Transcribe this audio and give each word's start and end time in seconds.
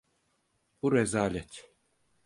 Bu 0.81 0.91
rezalet. 0.93 1.71